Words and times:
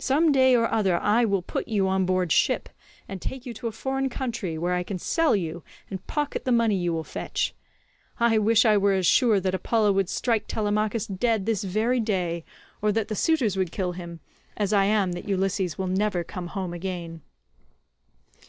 Some 0.00 0.32
day 0.32 0.56
or 0.56 0.66
other 0.68 0.96
I 0.98 1.24
will 1.24 1.42
put 1.42 1.68
you 1.68 1.86
on 1.86 2.04
board 2.04 2.32
ship 2.32 2.68
and 3.08 3.22
take 3.22 3.46
you 3.46 3.54
to 3.54 3.68
a 3.68 3.70
foreign 3.70 4.08
country, 4.08 4.58
where 4.58 4.74
I 4.74 4.82
can 4.82 4.98
sell 4.98 5.36
you 5.36 5.62
and 5.88 6.04
pocket 6.08 6.44
the 6.44 6.50
money 6.50 6.74
you 6.74 6.92
will 6.92 7.04
fetch. 7.04 7.54
I 8.18 8.36
wish 8.38 8.64
I 8.64 8.76
were 8.76 8.94
as 8.94 9.06
sure 9.06 9.38
that 9.38 9.54
Apollo 9.54 9.92
would 9.92 10.08
strike 10.08 10.48
Telemachus 10.48 11.06
dead 11.06 11.46
this 11.46 11.62
very 11.62 12.00
day, 12.00 12.44
or 12.82 12.90
that 12.90 13.06
the 13.06 13.14
suitors 13.14 13.56
would 13.56 13.70
kill 13.70 13.92
him, 13.92 14.18
as 14.56 14.72
I 14.72 14.86
am 14.86 15.12
that 15.12 15.28
Ulysses 15.28 15.78
will 15.78 15.86
never 15.86 16.24
come 16.24 16.48
home 16.48 16.74
again." 16.74 17.20